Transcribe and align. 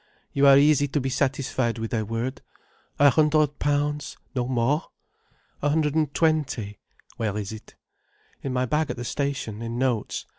"You 0.33 0.47
are 0.47 0.57
easy 0.57 0.87
to 0.87 0.99
be 0.99 1.09
satisfied 1.09 1.77
with 1.77 1.93
a 1.93 2.03
word. 2.03 2.41
A 2.97 3.11
hundred 3.11 3.59
pounds? 3.59 4.17
No 4.33 4.47
more?" 4.47 4.85
"A 5.61 5.69
hundred 5.69 5.93
and 5.93 6.11
twenty—" 6.11 6.79
"Where 7.17 7.37
is 7.37 7.51
it?" 7.51 7.75
"In 8.41 8.51
my 8.51 8.65
bag 8.65 8.89
at 8.89 8.97
the 8.97 9.03
station—in 9.05 9.77
notes. 9.77 10.25